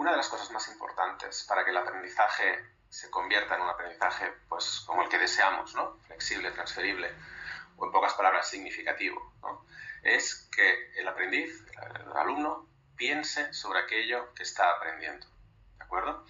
una 0.00 0.12
de 0.12 0.16
las 0.16 0.30
cosas 0.30 0.50
más 0.50 0.66
importantes 0.68 1.44
para 1.46 1.62
que 1.62 1.72
el 1.72 1.76
aprendizaje 1.76 2.64
se 2.88 3.10
convierta 3.10 3.56
en 3.56 3.60
un 3.60 3.68
aprendizaje 3.68 4.32
pues, 4.48 4.82
como 4.86 5.02
el 5.02 5.10
que 5.10 5.18
deseamos, 5.18 5.74
¿no? 5.74 5.98
flexible, 6.06 6.50
transferible, 6.52 7.12
o 7.76 7.84
en 7.84 7.92
pocas 7.92 8.14
palabras, 8.14 8.48
significativo, 8.48 9.34
es 10.02 10.48
que 10.56 10.92
el 10.98 11.06
aprendiz, 11.06 11.62
el 11.96 12.16
alumno, 12.16 12.66
piense 12.96 13.52
sobre 13.52 13.80
aquello 13.80 14.32
que 14.32 14.42
está 14.42 14.70
aprendiendo. 14.70 15.26
¿De 15.76 15.84
acuerdo? 15.84 16.24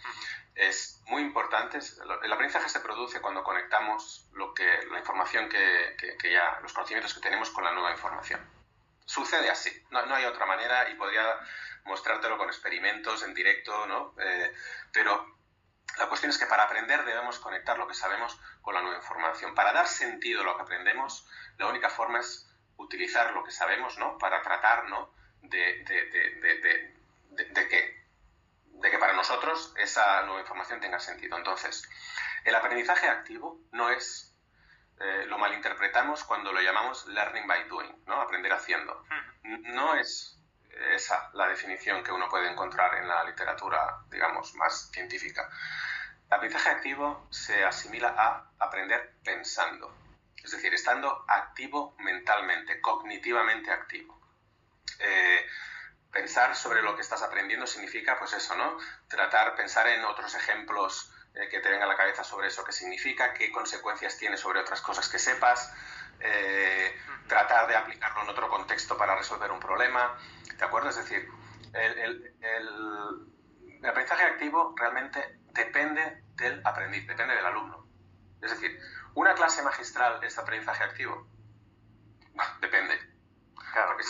Es 0.56 1.00
muy 1.06 1.22
importante, 1.22 1.78
el 1.78 2.32
aprendizaje 2.32 2.68
se 2.68 2.80
produce 2.80 3.20
cuando 3.20 3.44
conectamos 3.44 4.28
lo 4.32 4.52
que, 4.52 4.66
la 4.90 4.98
información 4.98 5.48
que, 5.48 5.96
que, 6.18 6.32
ya, 6.32 6.58
los 6.60 6.72
conocimientos 6.72 7.14
que 7.14 7.20
tenemos 7.20 7.50
con 7.50 7.62
la 7.62 7.72
nueva 7.72 7.92
información. 7.92 8.40
Sucede 9.10 9.50
así, 9.50 9.72
no, 9.90 10.14
hay 10.14 10.24
otra 10.24 10.46
manera 10.46 10.88
y 10.88 10.94
podría 10.94 11.36
mostrártelo 11.82 12.38
con 12.38 12.46
experimentos 12.46 13.24
en 13.24 13.34
directo, 13.34 13.84
¿no? 13.88 14.14
Eh, 14.20 14.54
pero 14.92 15.36
la 15.98 16.06
cuestión 16.06 16.30
es 16.30 16.38
que 16.38 16.46
para 16.46 16.62
aprender 16.62 17.04
debemos 17.04 17.40
conectar 17.40 17.76
lo 17.76 17.88
que 17.88 17.94
sabemos 17.94 18.38
con 18.62 18.72
la 18.72 18.82
nueva 18.82 18.98
información. 18.98 19.52
Para 19.56 19.72
dar 19.72 19.88
sentido 19.88 20.42
a 20.42 20.44
lo 20.44 20.54
que 20.54 20.62
aprendemos, 20.62 21.28
la 21.58 21.66
única 21.66 21.90
forma 21.90 22.20
es 22.20 22.48
utilizar 22.76 23.32
lo 23.32 23.42
que 23.42 23.50
sabemos, 23.50 23.98
¿no? 23.98 24.16
Para 24.16 24.42
tratar, 24.42 24.88
¿no? 24.88 25.12
De, 25.42 25.82
que, 27.68 28.04
de 28.64 28.90
que 28.92 28.98
para 28.98 29.12
nosotros 29.14 29.74
esa 29.76 30.22
nueva 30.22 30.42
información 30.42 30.78
tenga 30.78 31.00
sentido. 31.00 31.36
Entonces, 31.36 31.82
el 32.44 32.54
aprendizaje 32.54 33.08
activo 33.08 33.58
no 33.72 33.90
es, 33.90 34.29
eh, 35.00 35.24
lo 35.26 35.38
malinterpretamos 35.38 36.24
cuando 36.24 36.52
lo 36.52 36.60
llamamos 36.60 37.06
learning 37.06 37.46
by 37.46 37.64
doing, 37.68 38.04
¿no? 38.06 38.20
Aprender 38.20 38.52
haciendo. 38.52 39.04
No 39.42 39.94
es 39.94 40.36
esa 40.94 41.30
la 41.34 41.48
definición 41.48 42.02
que 42.02 42.12
uno 42.12 42.28
puede 42.28 42.50
encontrar 42.50 42.94
en 42.96 43.08
la 43.08 43.24
literatura, 43.24 44.02
digamos, 44.10 44.54
más 44.54 44.90
científica. 44.92 45.48
El 46.28 46.34
aprendizaje 46.34 46.70
activo 46.70 47.26
se 47.30 47.64
asimila 47.64 48.14
a 48.16 48.50
aprender 48.58 49.14
pensando, 49.24 49.92
es 50.36 50.50
decir, 50.50 50.72
estando 50.74 51.24
activo 51.28 51.96
mentalmente, 51.98 52.80
cognitivamente 52.80 53.70
activo. 53.70 54.20
Eh, 54.98 55.46
pensar 56.12 56.54
sobre 56.54 56.82
lo 56.82 56.94
que 56.94 57.02
estás 57.02 57.22
aprendiendo 57.22 57.66
significa, 57.66 58.18
pues 58.18 58.32
eso, 58.32 58.54
¿no? 58.56 58.78
Tratar, 59.08 59.54
pensar 59.56 59.88
en 59.88 60.04
otros 60.04 60.34
ejemplos 60.34 61.12
eh, 61.34 61.48
que 61.48 61.60
te 61.60 61.68
vengan 61.68 61.88
a 61.88 61.92
la 61.92 61.96
cabeza 61.96 62.24
sobre 62.24 62.48
eso 62.48 62.64
que 62.64 62.72
significa, 62.72 63.32
qué 63.34 63.50
consecuencias 63.52 64.16
tiene 64.18 64.36
sobre 64.36 64.60
otras 64.60 64.80
cosas 64.80 65.08
que 65.08 65.18
sepas, 65.18 65.72
eh, 66.20 66.94
tratar 67.26 67.68
de 67.68 67.76
aplicarlo 67.76 68.22
en 68.22 68.28
otro 68.28 68.48
contexto 68.48 68.96
para 68.96 69.16
resolver 69.16 69.50
un 69.50 69.60
problema, 69.60 70.18
¿de 70.56 70.64
acuerdo? 70.64 70.90
Es 70.90 70.96
decir, 70.96 71.28
el, 71.72 72.32
aprendizaje 73.84 74.24
activo 74.24 74.74
realmente 74.76 75.38
depende 75.52 76.22
del 76.34 76.60
aprendiz, 76.64 77.06
depende 77.06 77.34
del 77.34 77.46
alumno. 77.46 77.86
Es 78.42 78.50
decir, 78.50 78.78
¿una 79.14 79.34
clase 79.34 79.62
magistral 79.62 80.22
es 80.22 80.36
aprendizaje 80.38 80.84
activo? 80.84 81.26
depende. 82.60 82.98
Claro, 83.72 83.92
porque 83.92 84.04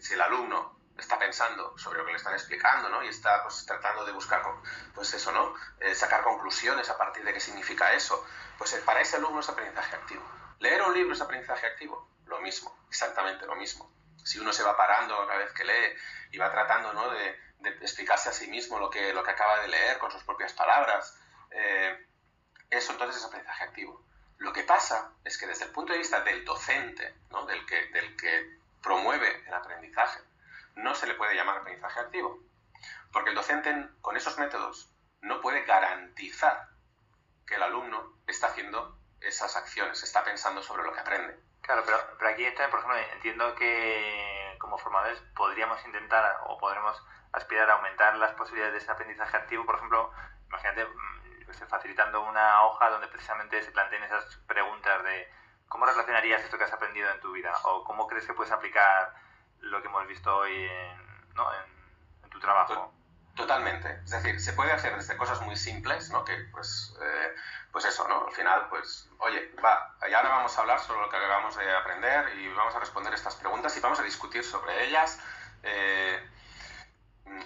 si 0.00 0.14
el, 0.14 0.20
alumno 0.20 0.75
está 0.98 1.18
pensando 1.18 1.76
sobre 1.78 1.98
lo 1.98 2.06
que 2.06 2.12
le 2.12 2.18
están 2.18 2.34
explicando, 2.34 2.88
¿no? 2.88 3.02
Y 3.02 3.08
está 3.08 3.42
pues, 3.42 3.64
tratando 3.66 4.04
de 4.04 4.12
buscar, 4.12 4.42
pues 4.94 5.12
eso, 5.14 5.32
¿no? 5.32 5.54
Eh, 5.80 5.94
sacar 5.94 6.22
conclusiones 6.22 6.88
a 6.88 6.96
partir 6.96 7.24
de 7.24 7.32
qué 7.32 7.40
significa 7.40 7.92
eso. 7.92 8.26
Pues 8.58 8.72
eh, 8.74 8.82
para 8.84 9.00
ese 9.00 9.16
alumno 9.16 9.40
es 9.40 9.48
aprendizaje 9.48 9.96
activo. 9.96 10.22
¿Leer 10.58 10.82
un 10.82 10.94
libro 10.94 11.12
es 11.12 11.20
aprendizaje 11.20 11.66
activo? 11.66 12.08
Lo 12.26 12.40
mismo, 12.40 12.76
exactamente 12.88 13.46
lo 13.46 13.56
mismo. 13.56 13.92
Si 14.24 14.38
uno 14.38 14.52
se 14.52 14.62
va 14.62 14.76
parando 14.76 15.26
cada 15.26 15.38
vez 15.38 15.52
que 15.52 15.64
lee 15.64 15.96
y 16.32 16.38
va 16.38 16.50
tratando 16.50 16.92
¿no? 16.92 17.10
de, 17.10 17.46
explicarse 17.80 18.28
a 18.28 18.32
sí 18.32 18.48
mismo 18.48 18.78
lo 18.78 18.90
que, 18.90 19.12
lo 19.12 19.22
que 19.22 19.30
acaba 19.30 19.60
de 19.60 19.68
leer 19.68 19.98
con 19.98 20.10
sus 20.10 20.22
propias 20.24 20.52
palabras, 20.52 21.18
eh, 21.50 22.06
eso 22.70 22.92
entonces 22.92 23.20
es 23.20 23.24
aprendizaje 23.24 23.64
activo. 23.64 24.04
Lo 24.38 24.52
que 24.52 24.64
pasa 24.64 25.12
es 25.24 25.38
que 25.38 25.46
desde 25.46 25.66
el 25.66 25.70
punto 25.70 25.92
de 25.92 25.98
vista 25.98 26.20
del 26.20 26.44
docente, 26.44 27.14
¿no? 27.30 27.46
del, 27.46 27.64
que, 27.66 27.86
del 27.88 28.16
que 28.16 28.58
promueve 28.82 29.44
el 29.46 29.54
aprendizaje, 29.54 30.20
no 30.76 30.94
se 30.94 31.06
le 31.06 31.14
puede 31.14 31.34
llamar 31.34 31.58
aprendizaje 31.58 32.00
activo. 32.00 32.38
Porque 33.12 33.30
el 33.30 33.36
docente 33.36 33.88
con 34.00 34.16
esos 34.16 34.38
métodos 34.38 34.94
no 35.20 35.40
puede 35.40 35.64
garantizar 35.64 36.68
que 37.46 37.56
el 37.56 37.62
alumno 37.62 38.18
está 38.26 38.48
haciendo 38.48 38.98
esas 39.20 39.56
acciones, 39.56 40.02
está 40.02 40.22
pensando 40.24 40.62
sobre 40.62 40.84
lo 40.84 40.92
que 40.92 41.00
aprende. 41.00 41.40
Claro, 41.62 41.82
pero, 41.84 41.98
pero 42.18 42.30
aquí 42.30 42.44
también, 42.44 42.70
por 42.70 42.80
ejemplo, 42.80 42.98
entiendo 43.14 43.54
que 43.56 44.56
como 44.60 44.78
formadores 44.78 45.20
podríamos 45.34 45.84
intentar 45.84 46.38
o 46.46 46.58
podremos 46.58 47.02
aspirar 47.32 47.70
a 47.70 47.74
aumentar 47.74 48.16
las 48.16 48.32
posibilidades 48.32 48.74
de 48.74 48.78
ese 48.78 48.90
aprendizaje 48.90 49.36
activo, 49.36 49.66
por 49.66 49.76
ejemplo, 49.76 50.12
imagínate 50.46 50.84
mm, 50.84 51.68
facilitando 51.68 52.22
una 52.22 52.64
hoja 52.64 52.90
donde 52.90 53.08
precisamente 53.08 53.62
se 53.62 53.72
planteen 53.72 54.02
esas 54.04 54.36
preguntas 54.46 55.02
de 55.04 55.28
cómo 55.68 55.86
relacionarías 55.86 56.42
esto 56.42 56.58
que 56.58 56.64
has 56.64 56.72
aprendido 56.72 57.10
en 57.10 57.20
tu 57.20 57.32
vida 57.32 57.52
o 57.64 57.84
cómo 57.84 58.06
crees 58.06 58.26
que 58.26 58.34
puedes 58.34 58.52
aplicar 58.52 59.14
lo 59.60 59.82
que 59.82 59.88
hemos 59.88 60.06
visto 60.06 60.34
hoy 60.36 60.52
en, 60.54 61.34
¿no? 61.34 61.46
en, 61.52 62.30
tu 62.30 62.40
trabajo. 62.40 62.92
Totalmente. 63.34 64.00
Es 64.04 64.10
decir, 64.10 64.40
se 64.40 64.52
puede 64.54 64.72
hacer 64.72 64.96
desde 64.96 65.16
cosas 65.16 65.40
muy 65.42 65.56
simples, 65.56 66.10
¿no? 66.10 66.24
Que 66.24 66.34
pues 66.52 66.96
eh, 67.02 67.34
pues 67.76 67.84
eso, 67.84 68.08
¿no? 68.08 68.26
Al 68.26 68.32
final, 68.32 68.68
pues, 68.70 69.06
oye, 69.18 69.54
va, 69.62 69.94
y 70.08 70.14
ahora 70.14 70.30
vamos 70.30 70.56
a 70.56 70.62
hablar 70.62 70.80
sobre 70.80 71.00
lo 71.00 71.10
que 71.10 71.16
acabamos 71.18 71.54
de 71.56 71.70
aprender 71.70 72.34
y 72.38 72.48
vamos 72.54 72.74
a 72.74 72.80
responder 72.80 73.12
estas 73.12 73.36
preguntas 73.36 73.76
y 73.76 73.80
vamos 73.80 74.00
a 74.00 74.02
discutir 74.02 74.42
sobre 74.42 74.86
ellas. 74.86 75.20
Eh, 75.62 76.26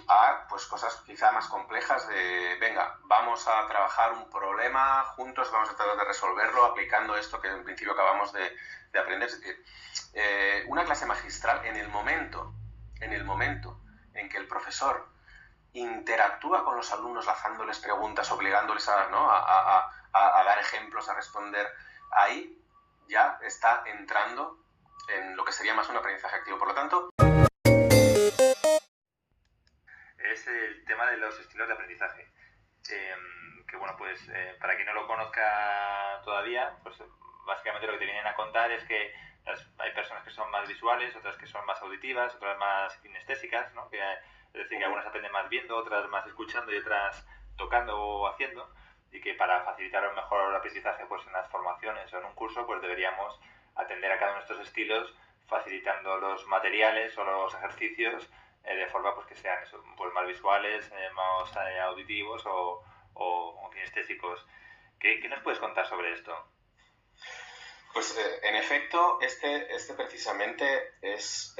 a 0.07 0.40
pues 0.67 0.81
cosas 0.81 1.01
quizá 1.05 1.31
más 1.31 1.47
complejas 1.47 2.07
de, 2.07 2.57
venga, 2.59 2.97
vamos 3.03 3.47
a 3.47 3.67
trabajar 3.67 4.13
un 4.13 4.29
problema 4.29 5.03
juntos, 5.15 5.51
vamos 5.51 5.69
a 5.69 5.75
tratar 5.75 5.97
de 5.97 6.05
resolverlo 6.05 6.65
aplicando 6.65 7.15
esto 7.15 7.41
que 7.41 7.47
en 7.47 7.63
principio 7.63 7.93
acabamos 7.93 8.31
de, 8.33 8.55
aprender. 8.99 9.29
Eh, 10.13 10.65
una 10.67 10.83
clase 10.83 11.05
magistral 11.05 11.65
en 11.65 11.77
el 11.77 11.87
momento, 11.87 12.53
en 12.99 13.13
el 13.13 13.23
momento 13.23 13.79
en 14.13 14.29
que 14.29 14.37
el 14.37 14.47
profesor 14.47 15.07
interactúa 15.73 16.65
con 16.65 16.75
los 16.75 16.91
alumnos 16.91 17.25
lanzándoles 17.25 17.79
preguntas, 17.79 18.29
obligándoles 18.31 18.89
a, 18.89 19.07
¿no? 19.07 19.31
a 19.31 19.89
a, 20.13 20.43
dar 20.43 20.59
ejemplos, 20.59 21.07
a 21.09 21.15
responder, 21.15 21.67
ahí 22.11 22.57
ya 23.07 23.39
está 23.41 23.83
entrando 23.85 24.57
en 25.07 25.35
lo 25.35 25.43
que 25.43 25.51
sería 25.51 25.73
más 25.73 25.89
un 25.89 25.97
aprendizaje 25.97 26.37
activo. 26.37 26.57
Por 26.57 26.69
lo 26.69 26.73
tanto, 26.73 27.09
es 30.41 30.47
el 30.47 30.85
tema 30.85 31.09
de 31.11 31.17
los 31.17 31.39
estilos 31.39 31.67
de 31.67 31.73
aprendizaje. 31.73 32.27
Em, 32.89 33.65
que 33.65 33.77
bueno, 33.77 33.95
pues 33.97 34.27
eh, 34.29 34.55
para 34.59 34.75
quien 34.75 34.87
no 34.87 34.93
lo 34.93 35.07
conozca 35.07 36.21
todavía, 36.23 36.77
pues 36.83 36.97
básicamente 37.45 37.87
lo 37.87 37.93
que 37.93 37.99
te 37.99 38.05
vienen 38.05 38.27
a 38.27 38.35
contar 38.35 38.71
es 38.71 38.83
que 38.85 39.13
hay 39.77 39.91
personas 39.93 40.23
que 40.23 40.31
son 40.31 40.49
más 40.51 40.67
visuales, 40.67 41.15
otras 41.15 41.35
que 41.37 41.47
son 41.47 41.65
más 41.65 41.81
auditivas, 41.81 42.35
otras 42.35 42.57
más 42.57 42.95
kinestésicas, 42.97 43.73
¿no? 43.73 43.89
Que, 43.89 43.99
es 43.99 44.53
decir, 44.53 44.77
que 44.77 44.83
algunas 44.83 45.05
aprenden 45.05 45.31
más 45.31 45.49
viendo, 45.49 45.77
otras 45.77 46.07
más 46.09 46.25
escuchando 46.27 46.71
y 46.73 46.77
otras 46.77 47.25
tocando 47.57 47.97
o 47.99 48.27
haciendo 48.27 48.69
y 49.11 49.19
que 49.19 49.33
para 49.33 49.63
facilitar 49.63 50.07
un 50.07 50.15
mejor 50.15 50.55
aprendizaje 50.55 51.05
pues 51.05 51.25
en 51.27 51.33
las 51.33 51.49
formaciones 51.49 52.11
o 52.13 52.17
en 52.17 52.25
un 52.25 52.33
curso 52.33 52.65
pues 52.65 52.81
deberíamos 52.81 53.39
atender 53.75 54.11
a 54.11 54.17
cada 54.17 54.31
uno 54.31 54.39
de 54.39 54.45
estos 54.45 54.67
estilos 54.67 55.13
facilitando 55.47 56.17
los 56.17 56.47
materiales 56.47 57.17
o 57.17 57.25
los 57.25 57.53
ejercicios 57.55 58.29
eh, 58.63 58.75
de 58.75 58.87
forma 58.87 59.13
pues 59.15 59.27
que 59.27 59.35
sean 59.35 59.57
pues 59.97 60.13
más 60.13 60.27
visuales, 60.27 60.85
eh, 60.91 61.09
más 61.13 61.55
eh, 61.55 61.79
auditivos 61.79 62.45
o, 62.45 62.83
o, 63.13 63.69
kinestésicos. 63.71 64.45
¿Qué, 64.99 65.19
¿Qué, 65.19 65.29
nos 65.29 65.41
puedes 65.41 65.59
contar 65.59 65.87
sobre 65.87 66.13
esto? 66.13 66.33
Pues 67.93 68.17
en 68.43 68.55
efecto, 68.55 69.19
este, 69.21 69.75
este 69.75 69.93
precisamente 69.95 70.93
es 71.01 71.55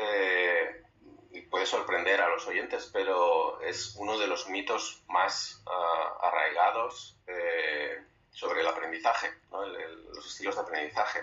y 1.34 1.42
puede 1.42 1.66
sorprender 1.66 2.20
a 2.22 2.30
los 2.30 2.46
oyentes, 2.48 2.90
pero 2.92 3.62
es 3.62 3.96
uno 3.98 4.18
de 4.18 4.28
los 4.28 4.50
mitos 4.50 5.04
más 5.08 5.64
ah, 5.66 6.18
arraigados 6.22 7.18
eh, 7.28 8.04
sobre 8.32 8.62
el 8.62 8.68
aprendizaje, 8.68 9.28
los 9.52 10.26
estilos 10.26 10.56
de 10.56 10.62
aprendizaje. 10.62 11.20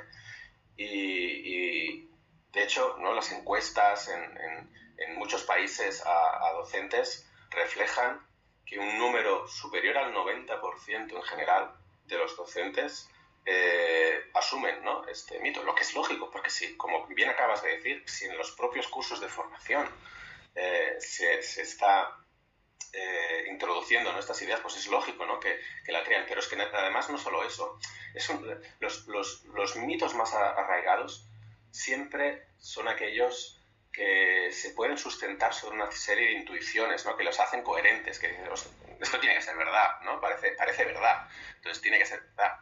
Y, 0.76 2.08
de 2.52 2.62
hecho, 2.62 2.96
¿no? 2.98 3.12
las 3.12 3.30
encuestas 3.32 4.08
en, 4.08 4.70
muchos 5.16 5.42
países 5.44 6.02
a, 6.04 6.52
docentes 6.52 7.28
reflejan 7.50 8.20
que 8.66 8.78
un 8.78 8.98
número 8.98 9.46
superior 9.48 9.96
al 9.96 10.12
90% 10.12 11.16
en 11.16 11.22
general 11.22 11.74
de 12.04 12.18
los 12.18 12.36
docentes 12.36 13.08
eh, 13.46 14.30
asumen 14.34 14.84
¿no? 14.84 15.06
este 15.06 15.38
mito, 15.38 15.62
lo 15.62 15.74
que 15.74 15.82
es 15.82 15.94
lógico, 15.94 16.30
porque 16.30 16.50
si, 16.50 16.76
como 16.76 17.06
bien 17.06 17.30
acabas 17.30 17.62
de 17.62 17.76
decir, 17.76 18.02
si 18.06 18.26
en 18.26 18.36
los 18.36 18.50
propios 18.52 18.88
cursos 18.88 19.20
de 19.20 19.28
formación 19.28 19.88
eh, 20.54 20.96
se, 20.98 21.38
está 21.38 22.18
eh, 22.92 23.46
introduciendo 23.48 24.18
estas 24.18 24.42
ideas, 24.42 24.60
pues 24.60 24.76
es 24.76 24.86
lógico 24.88 25.24
¿no? 25.24 25.40
que, 25.40 25.58
la 25.86 26.04
crean. 26.04 26.26
Pero 26.28 26.40
es 26.40 26.48
que 26.48 26.60
además 26.60 27.08
no 27.08 27.16
solo 27.16 27.44
eso, 27.44 27.78
es 28.14 28.28
los, 28.80 29.06
los, 29.06 29.44
los, 29.44 29.76
mitos 29.76 30.14
más 30.14 30.34
arraigados 30.34 31.26
siempre 31.70 32.48
son 32.58 32.88
aquellos 32.88 33.57
que 33.98 34.52
se 34.52 34.70
pueden 34.70 34.96
sustentar 34.96 35.52
sobre 35.52 35.74
una 35.74 35.90
serie 35.90 36.28
de 36.28 36.32
intuiciones, 36.34 37.04
¿no? 37.04 37.16
que 37.16 37.24
los 37.24 37.40
hacen 37.40 37.64
coherentes, 37.64 38.20
que 38.20 38.28
esto 39.00 39.18
tiene 39.18 39.34
que 39.34 39.42
ser 39.42 39.56
verdad, 39.56 40.00
¿no? 40.04 40.20
Parece, 40.20 40.52
parece 40.52 40.84
verdad, 40.84 41.28
entonces 41.56 41.82
tiene 41.82 41.98
que 41.98 42.06
ser 42.06 42.20
verdad. 42.20 42.60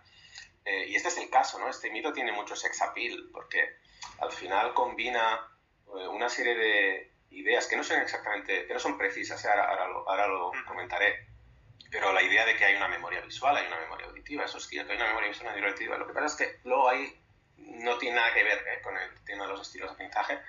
Eh, 0.65 0.87
y 0.89 0.97
este 0.97 1.09
es 1.09 1.19
el 1.19 1.29
caso, 1.29 1.59
¿no? 1.59 1.69
Este 1.69 1.91
mito 1.91 2.11
tiene 2.15 2.33
mucho 2.33 2.57
sex 2.57 2.81
appeal, 2.81 3.29
porque 3.35 3.77
al 4.19 4.33
final 4.33 4.73
combina 4.73 5.47
eh, 5.89 6.09
una 6.09 6.31
serie 6.31 6.55
de 6.55 7.13
ideas 7.33 7.67
que 7.67 7.77
no 7.77 7.85
son 7.85 8.01
exactamente, 8.01 8.67
que 8.67 8.73
no 8.73 8.81
son 8.81 8.97
precisas, 8.97 9.45
¿eh? 9.45 9.49
ahora, 9.51 9.85
ahora, 10.07 10.29
lo, 10.29 10.53
comentaré, 10.67 11.27
pero 11.91 12.15
la 12.15 12.23
idea 12.23 12.47
de 12.47 12.57
que 12.57 12.65
hay 12.65 12.77
una 12.77 12.89
memoria 12.89 13.21
visual, 13.21 13.55
hay 13.55 13.67
una 13.67 13.81
memoria 13.81 14.07
auditiva, 14.07 14.47
eso 14.47 14.57
es 14.57 14.67
cierto, 14.67 14.91
hay 14.91 14.97
una 14.97 15.09
memoria 15.09 15.29
visual 15.29 15.45
y 15.45 15.49
una 15.49 15.57
memoria 15.57 15.75
auditiva. 15.75 15.99
Lo 15.99 16.07
que 16.07 16.15
pasa 16.15 16.27
es 16.29 16.37
que 16.37 16.61
luego 16.65 16.89
ahí 16.89 17.15
no 17.59 17.99
tiene 17.99 18.17
nada 18.17 18.33
que 18.33 18.43
ver 18.43 18.81
con 18.81 18.97
el 18.97 19.23
tema 19.27 19.45
de 19.45 19.53
los 19.53 19.61
estilos 19.61 19.91
de 19.91 19.93
aprendizaje. 19.93 20.41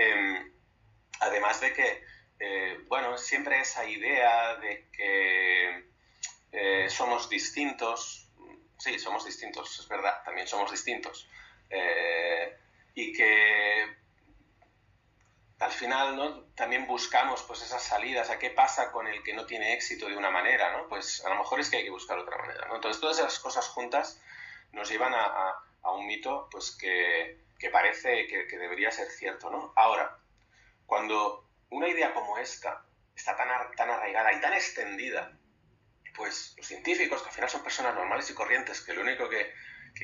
Em, 0.00 0.52
además 1.20 1.60
de 1.60 1.72
que, 1.72 2.04
bueno, 2.86 3.18
siempre 3.18 3.60
esa 3.60 3.84
idea 3.84 4.56
de 4.56 4.88
que 4.92 5.88
somos 6.88 7.28
distintos, 7.28 8.28
sí, 8.78 8.98
somos 8.98 9.24
distintos, 9.24 9.78
es 9.80 9.88
verdad, 9.88 10.22
también 10.24 10.46
somos 10.46 10.70
distintos. 10.70 11.28
Eh, 11.70 12.56
y 12.94 13.12
que 13.12 13.96
al 15.58 15.72
final 15.72 16.46
también 16.54 16.86
buscamos 16.86 17.42
pues 17.42 17.62
esas 17.62 17.82
salidas 17.82 18.30
a 18.30 18.38
qué 18.38 18.50
pasa 18.50 18.90
con 18.90 19.06
el 19.06 19.22
que 19.22 19.34
no 19.34 19.44
tiene 19.44 19.74
éxito 19.74 20.08
de 20.08 20.16
una 20.16 20.30
manera. 20.30 20.84
Pues 20.88 21.24
a 21.24 21.28
lo 21.30 21.36
mejor 21.36 21.60
es 21.60 21.70
que 21.70 21.78
hay 21.78 21.84
que 21.84 21.90
buscar 21.90 22.18
otra 22.18 22.38
manera. 22.38 22.68
Entonces 22.72 23.00
todas 23.00 23.18
esas 23.18 23.38
cosas 23.38 23.68
juntas 23.68 24.20
nos 24.72 24.88
llevan 24.88 25.14
a, 25.14 25.54
a, 25.82 25.92
un 25.92 26.06
mito 26.06 26.48
pues 26.50 26.76
que, 26.76 27.38
que 27.58 27.70
parece 27.70 28.26
que, 28.26 28.46
que, 28.46 28.58
debería 28.58 28.90
ser 28.90 29.08
cierto, 29.08 29.50
¿no? 29.50 29.72
Ahora, 29.76 30.18
cuando 30.86 31.48
una 31.70 31.88
idea 31.88 32.14
como 32.14 32.38
esta 32.38 32.84
está 33.14 33.36
tan, 33.36 33.48
tan 33.74 33.90
arraigada 33.90 34.32
y 34.32 34.40
tan 34.40 34.52
extendida 34.54 35.38
pues 36.18 36.54
los 36.56 36.66
científicos, 36.66 37.22
que 37.22 37.28
al 37.28 37.34
final 37.34 37.50
son 37.50 37.62
personas 37.62 37.94
normales 37.94 38.28
y 38.28 38.34
corrientes, 38.34 38.80
que 38.80 38.92
lo 38.92 39.02
único 39.02 39.28
que, 39.28 39.54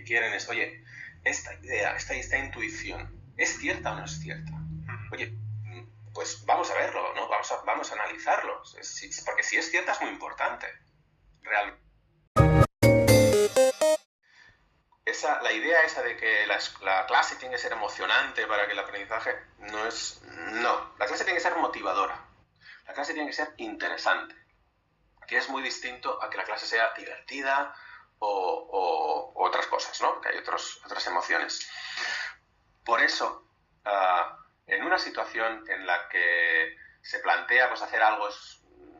quieren 0.06 0.32
es, 0.32 0.48
oye, 0.48 0.82
esta 1.24 1.54
idea, 1.54 1.94
esta, 1.96 2.14
esta 2.14 2.38
intuición, 2.38 3.20
¿es 3.36 3.58
cierta 3.58 3.92
o 3.92 3.96
no 3.96 4.04
es 4.04 4.18
cierta? 4.20 4.52
Oye, 5.12 5.32
pues 6.12 6.44
vamos 6.46 6.70
a 6.70 6.74
verlo, 6.74 7.14
¿no? 7.14 7.28
Vamos 7.28 7.50
a, 7.52 7.62
vamos 7.62 7.90
a 7.90 7.94
analizarlo, 7.94 8.62
porque 9.24 9.42
si 9.42 9.56
es 9.56 9.70
cierta 9.70 9.92
es 9.92 10.00
muy 10.00 10.10
importante, 10.10 10.66
realmente. 11.42 11.83
Esa, 15.14 15.40
la 15.42 15.52
idea 15.52 15.82
esa 15.84 16.02
de 16.02 16.16
que 16.16 16.44
la, 16.46 16.58
la, 16.82 17.06
clase 17.06 17.36
tiene 17.36 17.54
que 17.54 17.60
ser 17.60 17.72
emocionante 17.72 18.48
para 18.48 18.66
que 18.66 18.72
el 18.72 18.78
aprendizaje 18.80 19.38
no 19.58 19.86
es... 19.86 20.20
No, 20.24 20.94
la 20.98 21.06
clase 21.06 21.22
tiene 21.22 21.38
que 21.38 21.44
ser 21.44 21.54
motivadora. 21.56 22.18
La 22.86 22.94
clase 22.94 23.14
tiene 23.14 23.28
que 23.28 23.36
ser 23.36 23.54
interesante 23.58 24.34
que 25.26 25.36
es 25.38 25.48
muy 25.48 25.62
distinto 25.62 26.22
a 26.22 26.30
que 26.30 26.36
la 26.36 26.44
clase 26.44 26.66
sea 26.66 26.92
divertida 26.94 27.74
o, 28.18 29.32
otras 29.36 29.66
cosas, 29.66 30.00
¿no? 30.00 30.20
Que 30.20 30.30
hay 30.30 30.38
otros, 30.38 30.80
otras 30.84 31.06
emociones. 31.06 31.70
Por 32.84 33.00
eso, 33.02 33.46
ah, 33.84 34.38
en 34.66 34.82
una 34.82 34.98
situación 34.98 35.64
en 35.68 35.86
la 35.86 36.08
que 36.08 36.76
se 37.02 37.18
plantea 37.18 37.68
pues, 37.68 37.82
hacer 37.82 38.02
algo 38.02 38.28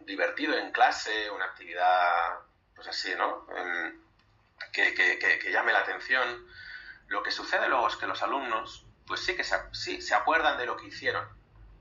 divertido 0.03 0.57
en 0.57 0.73
clase, 0.73 1.31
una 1.31 1.47
actividad, 1.47 2.41
pues 2.75 2.89
así, 2.89 3.15
¿no? 3.15 3.47
Que, 4.73 4.95
que, 4.95 5.51
llame 5.51 5.73
la 5.73 5.81
atención, 5.81 6.47
lo 7.09 7.23
que 7.23 7.31
sucede 7.31 7.69
luego 7.69 7.89
es 7.89 7.97
que 7.97 8.07
los 8.07 8.23
alumnos, 8.23 8.87
pues 9.07 9.21
sí 9.21 9.37
que 9.37 9.45
sí, 9.73 10.01
se 10.01 10.15
acuerdan 10.15 10.59
de 10.59 10.67
lo 10.67 10.77
que 10.77 10.87
hicieron, 10.87 11.27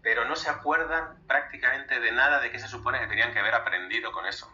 pero 0.01 0.25
no 0.25 0.35
se 0.35 0.49
acuerdan 0.49 1.25
prácticamente 1.27 1.99
de 1.99 2.11
nada 2.11 2.39
de 2.39 2.51
qué 2.51 2.59
se 2.59 2.67
supone 2.67 2.99
que 2.99 3.07
tenían 3.07 3.33
que 3.33 3.39
haber 3.39 3.55
aprendido 3.55 4.11
con 4.11 4.25
eso. 4.25 4.51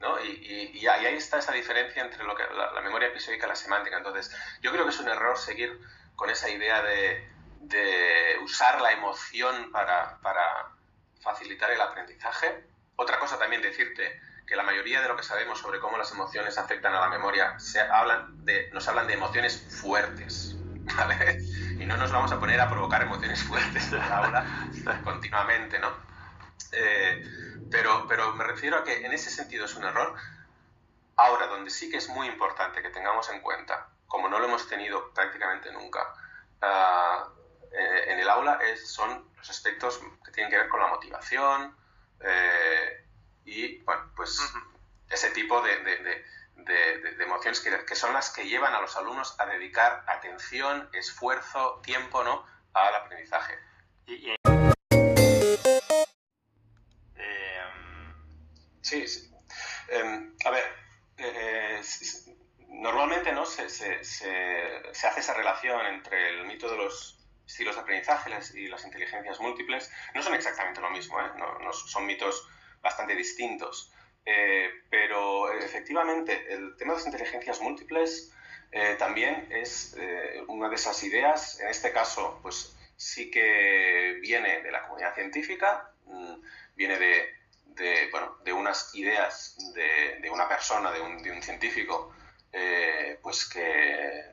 ¿no? 0.00 0.22
Y, 0.22 0.86
ahí 0.86 1.14
está 1.14 1.38
esa 1.38 1.52
diferencia 1.52 2.02
entre 2.02 2.24
lo 2.24 2.34
que, 2.34 2.42
la, 2.42 2.80
memoria 2.82 3.08
episódica 3.08 3.46
y 3.46 3.48
la 3.48 3.56
semántica. 3.56 3.96
Entonces, 3.96 4.36
yo 4.60 4.70
creo 4.70 4.84
que 4.84 4.90
es 4.90 5.00
un 5.00 5.08
error 5.08 5.38
seguir 5.38 5.80
con 6.14 6.28
esa 6.28 6.50
idea 6.50 6.82
de, 6.82 7.26
de 7.60 8.38
usar 8.42 8.80
la 8.82 8.92
emoción 8.92 9.70
para, 9.72 10.18
para, 10.20 10.74
facilitar 11.22 11.70
el 11.70 11.80
aprendizaje. 11.80 12.66
Otra 12.96 13.18
cosa 13.18 13.38
también 13.38 13.62
decirte 13.62 14.20
que 14.46 14.56
la 14.56 14.62
mayoría 14.62 15.00
de 15.00 15.08
lo 15.08 15.16
que 15.16 15.22
sabemos 15.22 15.58
sobre 15.58 15.80
cómo 15.80 15.96
las 15.96 16.12
emociones 16.12 16.58
afectan 16.58 16.94
a 16.94 17.00
la 17.00 17.08
memoria 17.08 17.58
se 17.58 17.80
hablan 17.80 18.44
de, 18.44 18.70
nos 18.72 18.86
hablan 18.88 19.06
de 19.06 19.14
emociones 19.14 19.66
fuertes. 19.80 20.56
¿vale? 20.96 21.40
y 21.78 21.86
no 21.86 21.96
nos 21.96 22.12
vamos 22.12 22.30
a 22.32 22.38
poner 22.38 22.60
a 22.60 22.68
provocar 22.68 23.02
emociones 23.02 23.42
fuertes 23.42 23.92
en 23.92 23.98
la 23.98 24.18
aula 24.18 24.68
continuamente, 25.04 25.78
¿no? 25.78 25.90
Eh, 26.72 27.24
pero, 27.70 28.06
pero 28.06 28.32
me 28.34 28.44
refiero 28.44 28.78
a 28.78 28.84
que 28.84 29.04
en 29.04 29.12
ese 29.12 29.30
sentido 29.30 29.64
es 29.64 29.74
un 29.74 29.84
error. 29.84 30.14
Ahora, 31.16 31.46
donde 31.46 31.70
sí 31.70 31.90
que 31.90 31.96
es 31.96 32.08
muy 32.08 32.26
importante 32.26 32.82
que 32.82 32.90
tengamos 32.90 33.28
en 33.30 33.40
cuenta, 33.40 33.88
como 34.06 34.28
no 34.28 34.38
lo 34.38 34.46
hemos 34.46 34.68
tenido 34.68 35.12
prácticamente 35.12 35.72
nunca 35.72 36.00
eh, 37.72 38.12
en 38.12 38.18
el 38.18 38.28
aula, 38.28 38.58
es, 38.62 38.88
son 38.88 39.30
los 39.36 39.50
aspectos 39.50 40.00
que 40.24 40.32
tienen 40.32 40.50
que 40.50 40.58
ver 40.58 40.68
con 40.68 40.80
la 40.80 40.88
motivación 40.88 41.76
eh, 42.20 43.03
y, 43.44 43.78
bueno, 43.82 44.10
pues 44.16 44.40
ese 45.10 45.30
tipo 45.30 45.60
de, 45.62 45.76
de, 46.56 47.22
emociones 47.22 47.60
que, 47.60 47.94
son 47.94 48.12
las 48.12 48.30
que 48.30 48.46
llevan 48.46 48.74
a 48.74 48.80
los 48.80 48.96
alumnos 48.96 49.38
a 49.38 49.46
dedicar 49.46 50.04
atención, 50.06 50.88
esfuerzo, 50.92 51.80
tiempo 51.82 52.24
¿no? 52.24 52.44
al 52.72 52.94
aprendizaje. 52.94 53.58
Em, 54.06 54.36
sí, 58.80 59.06
sí. 59.06 59.30
Em, 59.88 60.34
a 60.44 60.50
ver, 60.50 60.64
eh, 61.18 61.82
normalmente 62.68 63.32
¿no? 63.32 63.46
Se, 63.46 63.68
se, 63.68 64.02
se, 64.04 65.06
hace 65.06 65.20
esa 65.20 65.34
relación 65.34 65.84
entre 65.86 66.30
el 66.30 66.46
mito 66.46 66.70
de 66.70 66.76
los 66.76 67.18
estilos 67.46 67.74
de 67.76 67.82
aprendizaje 67.82 68.30
y 68.54 68.68
las 68.68 68.84
inteligencias 68.84 69.38
múltiples. 69.40 69.90
No 70.14 70.22
son 70.22 70.34
exactamente 70.34 70.80
lo 70.80 70.90
mismo, 70.90 71.20
¿eh? 71.20 71.30
no, 71.36 71.72
son 71.72 72.06
mitos 72.06 72.48
bastante 72.84 73.16
distintos. 73.16 73.90
Eh, 74.26 74.70
pero 74.88 75.52
efectivamente, 75.58 76.46
el 76.52 76.76
tema 76.76 76.92
de 76.92 76.98
las 76.98 77.06
inteligencias 77.06 77.60
múltiples 77.60 78.32
eh, 78.70 78.96
también 78.98 79.48
es 79.50 79.96
eh, 79.98 80.42
una 80.46 80.68
de 80.68 80.76
esas 80.76 81.02
ideas. 81.02 81.60
En 81.60 81.68
este 81.68 81.90
caso, 81.90 82.38
pues 82.42 82.76
sí 82.96 83.30
que 83.30 84.18
viene 84.20 84.62
de 84.62 84.70
la 84.70 84.82
comunidad 84.82 85.14
científica, 85.14 85.90
mm, 86.06 86.34
viene 86.76 86.98
de, 86.98 88.08
bueno, 88.10 88.38
de 88.44 88.52
unas 88.52 88.94
ideas 88.94 89.56
de, 89.74 90.30
una 90.30 90.48
persona, 90.48 90.92
de 90.92 91.00
un, 91.00 91.42
científico, 91.42 92.14
pues 93.20 93.48
que 93.48 94.24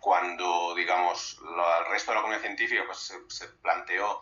cuando, 0.00 0.74
digamos, 0.74 1.38
lo, 1.40 1.78
el 1.78 1.86
resto 1.90 2.10
de 2.10 2.16
la 2.16 2.22
comunidad 2.22 2.42
científica 2.42 2.82
pues, 2.86 3.12
se, 3.28 3.48
planteó 3.62 4.20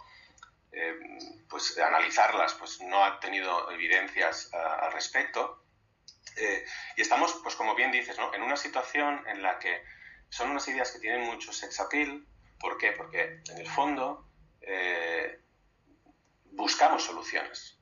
pues 1.59 1.77
analizarlas, 1.79 2.55
pues 2.55 2.81
no 2.83 3.05
ha 3.05 3.19
tenido 3.19 3.69
evidencias 3.73 4.49
al 4.55 4.93
respecto. 4.93 5.65
Eh, 6.37 6.65
y 6.97 7.01
estamos, 7.03 7.41
pues 7.43 7.57
como 7.57 7.75
bien 7.75 7.91
dices, 7.91 8.17
¿no? 8.17 8.33
en 8.33 8.43
una 8.43 8.57
situación 8.57 9.25
en 9.27 9.43
la 9.43 9.59
que 9.59 9.83
son 10.29 10.51
unas 10.51 10.69
ideas 10.69 10.93
que 10.93 11.01
tienen 11.01 11.23
mucho 11.23 11.53
sex 11.53 11.81
appeal. 11.81 12.25
¿Por 12.61 12.79
qué? 12.79 12.93
Porque 12.93 13.41
en 13.51 13.59
el 13.59 13.67
fondo 13.67 14.29
eh, 14.61 15.41
buscamos 16.53 17.03
soluciones. 17.03 17.81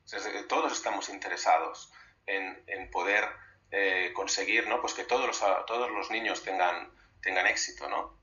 todos 0.49 0.71
estamos 0.71 1.09
interesados 1.09 1.93
en, 2.25 2.63
en 2.65 2.89
poder 2.89 3.25
conseguir 4.13 4.65
¿no? 4.67 4.81
pues 4.81 4.93
que 4.95 5.03
todos 5.03 5.27
los, 5.27 5.39
todos 5.67 5.91
los 5.91 6.09
niños 6.09 6.41
tengan, 6.41 6.91
tengan 7.21 7.45
éxito. 7.45 7.87
¿no? 7.87 8.17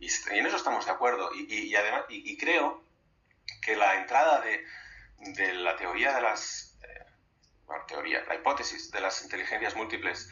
Y, 0.00 0.06
y, 0.06 0.38
en 0.38 0.46
eso 0.46 0.56
estamos 0.56 0.86
de 0.86 0.90
acuerdo. 0.90 1.30
Y, 1.34 1.68
y 1.68 1.76
además, 1.76 2.06
y 2.08 2.36
creo 2.36 2.82
que 3.62 3.76
la 3.76 3.94
entrada 3.94 4.42
de, 4.42 5.54
la 5.54 5.76
teoría 5.76 6.12
de 6.14 6.20
las... 6.20 6.76
Eh, 6.82 7.04
bueno, 7.64 7.86
teoría, 7.86 8.22
la 8.24 8.34
hipótesis 8.34 8.90
de 8.90 9.00
las 9.00 9.22
inteligencias 9.22 9.76
múltiples 9.76 10.28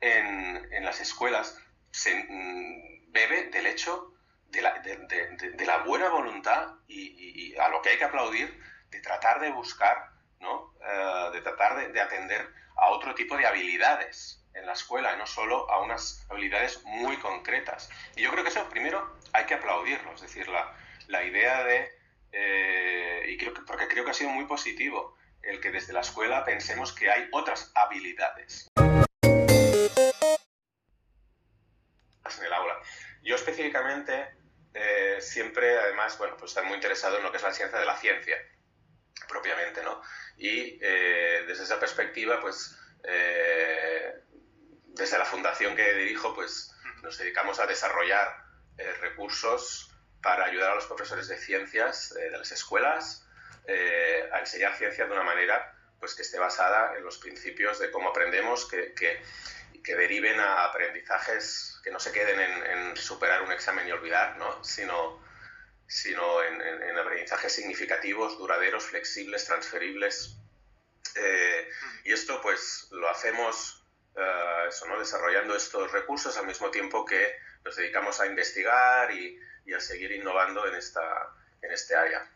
en, 0.00 0.72
en 0.72 0.84
las 0.84 1.00
escuelas 1.00 1.56
se 1.92 2.14
mm, 2.28 3.12
bebe 3.12 3.50
del 3.50 3.66
hecho 3.66 4.12
de 4.48 5.64
la, 5.66 5.78
buena 5.78 6.08
voluntad 6.10 6.74
y, 6.86 7.56
a 7.56 7.68
lo 7.68 7.80
que 7.80 7.90
hay 7.90 7.98
que 7.98 8.04
aplaudir 8.04 8.62
de 8.90 9.00
tratar 9.00 9.40
de 9.40 9.50
buscar, 9.50 10.10
¿no? 10.40 10.74
Uh, 10.76 11.30
de 11.32 11.40
tratar 11.40 11.90
de, 11.90 12.00
atender 12.00 12.52
a 12.76 12.90
otro 12.90 13.14
tipo 13.14 13.36
de 13.36 13.46
habilidades 13.46 14.44
en 14.52 14.66
la 14.66 14.72
escuela, 14.72 15.16
no 15.16 15.26
solo 15.26 15.70
a 15.70 15.80
unas 15.80 16.26
habilidades 16.28 16.82
muy 16.84 17.16
concretas. 17.16 17.88
Y 18.14 18.22
yo 18.22 18.30
creo 18.30 18.44
que 18.44 18.50
eso 18.50 18.68
primero 18.68 19.16
hay 19.32 19.46
que 19.46 19.54
aplaudirlo, 19.54 20.12
es 20.12 20.20
decir, 20.20 20.46
la 20.48 21.24
idea 21.24 21.64
de 21.64 22.01
eh, 22.32 23.26
y 23.28 23.36
creo 23.36 23.52
que, 23.52 23.60
porque 23.62 23.86
creo 23.88 24.04
que 24.04 24.10
ha 24.10 24.14
sido 24.14 24.30
muy 24.30 24.46
positivo 24.46 25.16
el 25.42 25.60
que 25.60 25.70
desde 25.70 25.92
la 25.92 26.00
escuela 26.00 26.44
pensemos 26.44 26.92
que 26.92 27.10
hay 27.10 27.28
otras 27.32 27.70
habilidades 27.74 28.70
en 32.38 32.44
el 32.46 32.52
aula. 32.52 32.80
Yo 33.22 33.34
específicamente, 33.34 34.34
eh, 34.72 35.18
siempre, 35.20 35.78
además, 35.78 36.16
bueno, 36.16 36.36
pues 36.38 36.52
está 36.52 36.62
muy 36.62 36.76
interesado 36.76 37.18
en 37.18 37.22
lo 37.22 37.30
que 37.30 37.36
es 37.36 37.42
la 37.42 37.52
ciencia 37.52 37.78
de 37.78 37.84
la 37.84 37.98
ciencia, 37.98 38.36
propiamente, 39.28 39.82
¿no? 39.82 40.00
Y 40.38 40.78
desde 40.78 41.64
esa 41.64 41.78
perspectiva, 41.78 42.40
pues, 42.40 42.74
desde 44.86 45.18
la 45.18 45.26
fundación 45.26 45.76
que 45.76 45.92
dirijo, 45.92 46.34
pues, 46.34 46.74
nos 47.02 47.18
dedicamos 47.18 47.60
a 47.60 47.66
desarrollar 47.66 48.34
recursos 49.00 49.91
para 50.22 50.44
ayudar 50.44 50.72
a 50.72 50.74
los 50.76 50.86
profesores 50.86 51.28
de 51.28 51.36
ciencias 51.36 52.14
de 52.14 52.30
las 52.30 52.52
escuelas 52.52 53.26
a 54.32 54.40
enseñar 54.40 54.76
ciencia 54.76 55.06
de 55.06 55.12
una 55.12 55.22
manera 55.22 55.74
pues 56.02 56.16
que 56.16 56.22
esté 56.22 56.36
basada 56.36 56.96
en 56.96 57.04
los 57.04 57.18
principios 57.18 57.78
de 57.78 57.92
cómo 57.92 58.08
aprendemos, 58.10 58.68
que, 58.68 58.92
que, 58.92 59.22
que 59.84 59.94
deriven 59.94 60.40
a 60.40 60.64
aprendizajes 60.64 61.80
que 61.84 61.92
no 61.92 62.00
se 62.00 62.10
queden 62.10 62.40
en, 62.40 62.96
superar 62.96 63.42
un 63.42 63.52
examen 63.52 63.86
y 63.86 63.92
olvidar, 63.92 64.36
¿no? 64.36 64.64
sino, 64.64 65.22
sino 65.86 66.42
en, 66.42 66.98
aprendizajes 66.98 67.52
significativos, 67.52 68.36
duraderos, 68.38 68.84
flexibles, 68.84 69.44
transferibles. 69.44 70.36
Eh, 71.14 71.68
y 72.04 72.12
esto 72.12 72.40
pues 72.42 72.88
lo 72.90 73.08
hacemos 73.08 73.86
eh, 74.16 74.64
eso, 74.68 74.86
¿no? 74.86 74.98
desarrollando 74.98 75.54
estos 75.54 75.92
recursos 75.92 76.36
al 76.36 76.46
mismo 76.46 76.70
tiempo 76.70 77.04
que 77.04 77.36
nos 77.64 77.76
dedicamos 77.76 78.20
a 78.20 78.26
investigar 78.26 79.12
y, 79.12 79.38
y 79.64 79.72
a 79.72 79.80
seguir 79.80 80.12
innovando 80.12 80.66
en, 80.66 80.74
esta, 80.74 81.00
en 81.60 81.70
este 81.72 81.94
área. 81.94 82.28